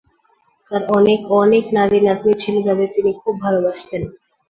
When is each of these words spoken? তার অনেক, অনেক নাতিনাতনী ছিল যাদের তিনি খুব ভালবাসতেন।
তার 0.67 0.83
অনেক, 0.97 1.19
অনেক 1.41 1.63
নাতিনাতনী 1.77 2.33
ছিল 2.41 2.55
যাদের 2.67 2.89
তিনি 2.95 3.11
খুব 3.21 3.33
ভালবাসতেন। 3.43 4.01